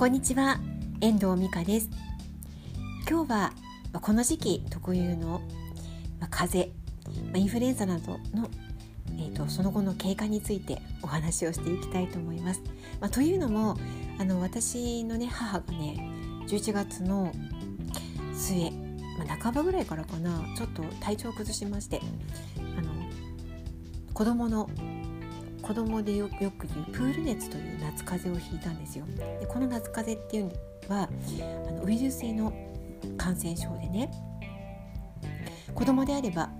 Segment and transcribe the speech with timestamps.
[0.00, 0.58] こんにちは
[1.02, 1.90] 遠藤美香です
[3.06, 3.52] 今日は
[4.00, 5.42] この時期特有の
[6.30, 6.70] 風
[7.20, 8.48] 邪インフルエンザなどの、
[9.18, 12.62] えーと、その後の経過についてお話をしていきたいと思います。
[12.98, 13.76] まあ、というのも
[14.18, 16.10] あの私のね母がね
[16.46, 17.34] 11月の
[18.32, 18.70] 末、
[19.18, 22.00] まあ、半ばぐらいからかなちょっと体調を崩しまして
[22.78, 22.90] あの
[24.14, 24.70] 子供の
[25.62, 29.04] 子供でよく言うプール熱という夏風邪をひいたんですよ。
[29.40, 30.44] でこの夏風邪っていう
[30.88, 31.08] のは
[31.68, 32.52] あのウイルス性の
[33.16, 34.10] 感染症でね
[35.74, 36.50] 子供であれば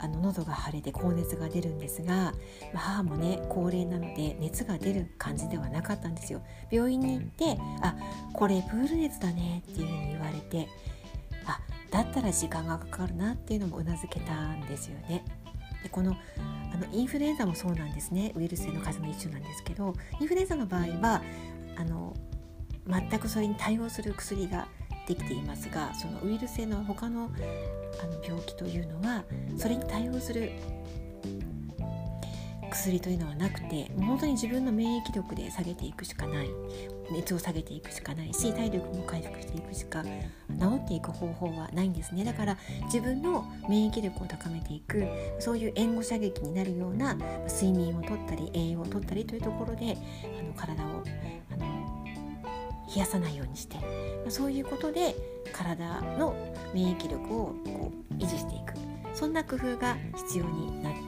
[0.00, 2.32] あの喉が腫れて高熱が出るんですが、
[2.72, 7.96] まあ、母もね高齢なので熱が出る感じではなかったんですよ病院に行って「あ
[8.32, 10.68] これプール熱だね」っていうふうに言われて
[11.46, 15.24] あだったら時間がかかるなっていうのもうなずけたんですよね。
[15.82, 16.16] でこの
[16.72, 18.32] あのインフルエンザもそうなんですね。
[18.36, 21.22] ウイルス性の風邪の一種なんですけどインフルエンザの場合は
[21.76, 22.14] あの
[22.86, 24.68] 全くそれに対応する薬が
[25.06, 27.30] できていますがそのウイルス性の他の
[28.02, 29.24] あの病気というのは
[29.56, 30.52] それに対応する
[32.68, 36.48] 薬というのはなくてもう本当に自分の免疫力で下げていくしかない。
[37.10, 40.10] 熱を下げていくしかないし体力も回復していくしか治
[40.76, 42.24] っていく方法はないんですね。
[42.24, 45.06] だから自分の免疫力を高めていく
[45.38, 47.14] そういう援護射撃になるような
[47.48, 49.96] 睡眠をとったり栄養をとったりというところで
[50.38, 51.02] あの体を
[51.50, 52.04] あの
[52.94, 53.76] 冷やさないようにして
[54.28, 55.14] そういうことで
[55.52, 56.34] 体の
[56.74, 58.74] 免疫力をこう維持していく。
[59.14, 60.92] そんな工夫が必要になっ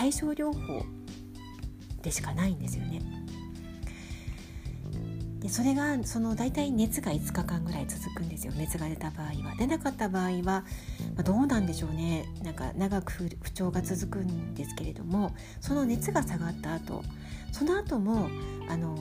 [0.00, 0.82] 対症療法
[2.00, 3.02] でしかないんですよね。
[5.40, 8.54] でそれがその大体熱が5日間ぐらい続くんですよ。
[8.56, 9.54] 熱が出た場合は。
[9.58, 10.64] 出なかった場合は、ま
[11.18, 12.24] あ、どうなんでしょうね。
[12.42, 17.02] なんか長く不調が続くんですけれどもその熱が下がった後
[17.52, 18.30] その後も
[18.70, 18.96] あの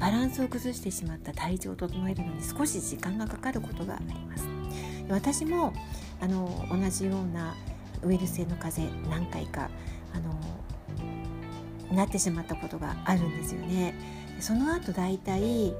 [0.00, 4.44] バランスを崩してしまった体調を整えるのに少し時間がかかることがあります。
[5.08, 5.72] 私も
[6.20, 7.54] あの同じような
[8.02, 9.70] ウイルス性の風邪何回か
[10.14, 10.34] あの
[11.94, 13.94] なってしまったことがあるんですよね。
[14.40, 15.74] その後だいたい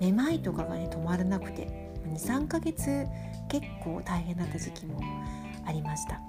[0.00, 3.06] めまいとかがね止まらなくて23ヶ月
[3.48, 5.00] 結構大変だった時期も
[5.64, 6.20] ありました。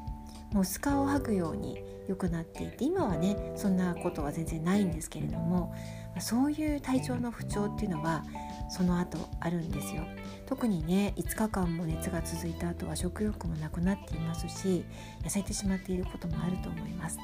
[0.53, 5.73] もうスカを吐くように良くなっていて今はねそんなことは全然ないんですけれども
[6.19, 8.23] そういう体調の不調っていうのは
[8.69, 10.03] その後あるんですよ。
[10.45, 14.85] 特にね5日間も熱が続いた後は食欲もなくなっていますし
[15.23, 17.17] 痩せてしまっていることもあると思います。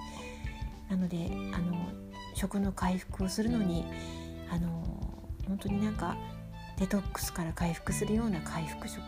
[0.89, 1.87] なのであの
[2.33, 3.85] 食の回復をするのに
[4.49, 4.83] あの
[5.47, 6.17] 本当になんか
[6.77, 9.03] デトックスから回復するような回復食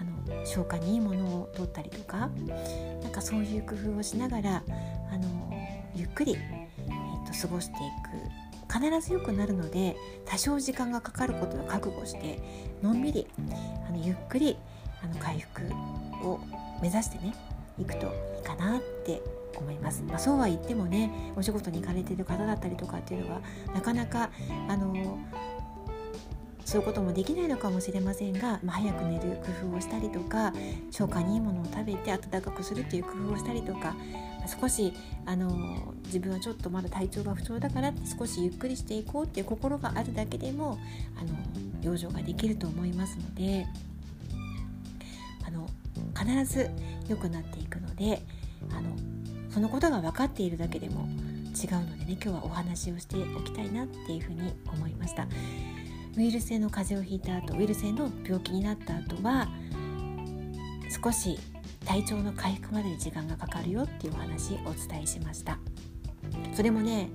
[0.00, 2.30] あの消化にいいものを取ったりとか
[3.02, 4.62] なんかそういう工夫をしながら
[5.10, 5.52] あの
[5.94, 8.48] ゆっくり、えーと、過ごしていく。
[8.70, 12.38] 必ず良くなるので多少時間がかかることを覚悟して
[12.82, 13.26] のんびり
[13.88, 14.58] あのゆっくり
[15.02, 15.62] あの回復
[16.22, 16.38] を
[16.82, 17.34] 目指してね
[17.78, 18.06] いくと
[18.36, 19.22] いいかなって
[19.56, 23.40] 思います、まあ、そうは言ってもねお仕事に行かれてる方だったりとかっていうのは
[23.74, 24.30] なかなか
[24.68, 25.18] あの
[26.68, 30.52] そういうこともできないのかもしれませんが、まあ、早く寝る工夫をしたりとか
[30.90, 33.96] 消化にいいものを食べて温かくするっていう工夫をしたりとか
[34.60, 34.92] 少し
[35.24, 40.78] あの自分はちょっとまだ体調が不調だから少しゆっくりしていこうっていう心があるだけでも
[41.18, 41.30] あの
[41.80, 43.66] 養生ができると思いますので
[45.46, 45.66] あの
[46.14, 46.68] 必ず
[47.08, 48.20] 良くなっていくので
[48.72, 48.90] あの
[49.48, 51.08] そのことが分かっているだけでも
[51.56, 55.26] 違うのでね今日はお話をしておきたいなっていうふうに思いました。
[56.18, 59.46] ウイルス性の風邪をひいた後ウイルス性の病気になった後は
[61.02, 61.38] 少し
[61.84, 65.58] 体調の回復までに時間がかかるよっていうお話お伝えしました。
[66.54, 67.08] それもね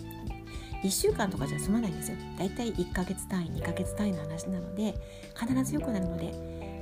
[0.83, 2.17] 1週間とかじゃ済まないんですよ。
[2.39, 4.95] だいたい1ヶ月単位2ヶ月単位の話なので
[5.37, 6.31] 必ず良くなるので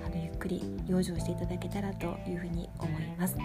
[0.06, 3.36] あのゆっくり養生していただけたらというふうに思います。
[3.36, 3.42] で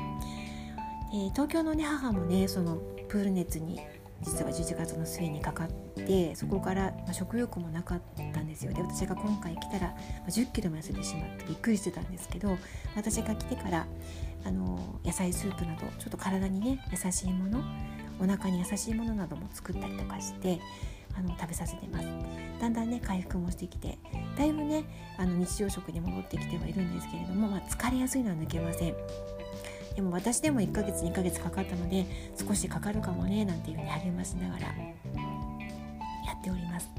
[1.32, 2.76] 東京のね母もねその
[3.08, 3.80] プール熱に
[4.22, 8.02] 実は11月の末にかかってそこから、ま食欲もなかっ
[8.32, 8.72] たんですよ。
[8.72, 12.56] で私が今回来たら、ま1 0キロも痩せてしまってびっくりしてたんですけど
[12.94, 13.86] 私が来てから
[14.44, 17.62] あの野菜スープなどちょっと体にね優しいもの
[18.20, 20.60] お腹に優しいものなども作ったりとかして
[21.16, 22.06] あの食べさせてます。
[22.60, 23.98] だんだんね回復もしてきて
[24.36, 24.84] だいぶね
[25.18, 28.94] あの日常食に戻ってきてはいるんですけれども、まあ、疲れやすいのは抜けません
[29.96, 32.04] でも私でも1ヶ月2ヶ月かかったので
[32.38, 34.72] 少しかかるかもねなんていうふうに励ましながらや
[36.38, 36.90] っております。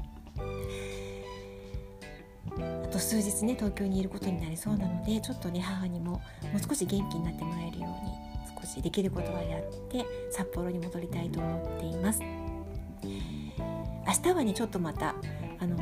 [2.58, 6.20] あと数日ね東京にいることになりそうなのでちょっとね母にもも
[6.56, 12.20] う少し元気になってもらえるように少しできることはやって札幌に戻りたいと思っています。
[12.20, 15.14] 明日はねちょっとまた
[15.60, 15.76] あの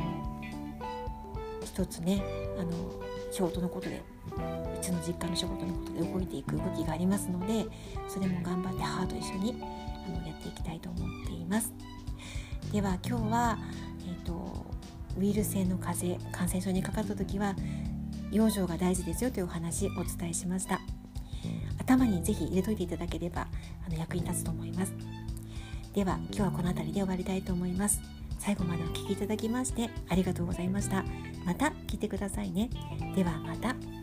[1.63, 2.21] 一つね
[2.59, 2.71] あの
[3.31, 4.03] 仕事のことで
[4.87, 7.65] ちの実家の仕事のことで動いていく動きがありますので
[8.07, 11.73] それも頑張って母と一緒にあのやっていきたいと思っています。
[12.71, 13.59] では今日は、
[14.05, 14.65] えーと、
[15.17, 17.55] ウイルス性の風邪感染症にかかった時は
[18.29, 20.79] 養生が大事ですよというお話お伝えしました。
[21.79, 23.47] 頭にぜひ入れといていただければ
[23.85, 24.93] あの役に立つと思います。
[25.93, 28.01] では今日はこの辺りで終わりたいと思います。
[28.39, 31.03] 最後までお聴きいただきましてありがとうございました。
[31.45, 32.69] また来てくださいね。
[33.15, 33.96] ではまた。